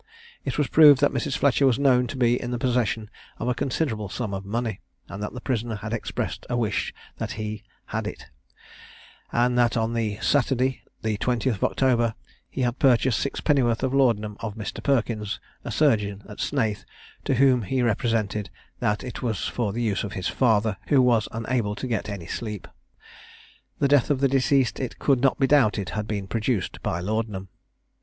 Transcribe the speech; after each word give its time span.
It 0.43 0.57
was 0.57 0.67
proved 0.67 0.99
that 1.01 1.11
Mrs. 1.11 1.37
Fletcher 1.37 1.67
was 1.67 1.77
known 1.77 2.07
to 2.07 2.17
be 2.17 2.41
in 2.41 2.49
the 2.49 2.57
possession 2.57 3.11
of 3.37 3.47
a 3.47 3.53
considerable 3.53 4.09
sum 4.09 4.33
of 4.33 4.45
money, 4.47 4.81
and 5.07 5.21
that 5.21 5.33
the 5.33 5.41
prisoner 5.41 5.75
had 5.75 5.93
expressed 5.93 6.43
a 6.49 6.57
wish 6.57 6.91
that 7.19 7.33
he 7.33 7.63
had 7.85 8.07
it; 8.07 8.25
and 9.31 9.55
that 9.59 9.77
on 9.77 9.93
the 9.93 10.17
Saturday 10.19 10.81
the 11.03 11.19
20th 11.19 11.53
of 11.57 11.63
October, 11.63 12.15
he 12.49 12.61
had 12.61 12.79
purchased 12.79 13.19
six 13.19 13.41
pennyworth 13.41 13.83
of 13.83 13.93
laudanum 13.93 14.37
of 14.39 14.55
Mr. 14.55 14.81
Perkins, 14.81 15.39
a 15.63 15.69
surgeon 15.71 16.23
at 16.27 16.39
Snaith, 16.39 16.83
to 17.25 17.35
whom 17.35 17.61
he 17.61 17.83
represented, 17.83 18.49
that 18.79 19.03
it 19.03 19.21
was 19.21 19.47
for 19.47 19.71
the 19.71 19.83
use 19.83 20.03
of 20.03 20.13
his 20.13 20.27
father, 20.27 20.77
who 20.87 20.99
was 20.99 21.27
unable 21.31 21.75
to 21.75 21.85
get 21.85 22.09
any 22.09 22.25
sleep. 22.25 22.67
The 23.77 23.87
death 23.87 24.09
of 24.09 24.19
the 24.19 24.27
deceased 24.27 24.79
it 24.79 24.97
could 24.97 25.21
not 25.21 25.37
be 25.37 25.45
doubted 25.45 25.89
had 25.89 26.07
been 26.07 26.25
produced 26.25 26.81
by 26.81 27.01
laudanum. 27.01 27.49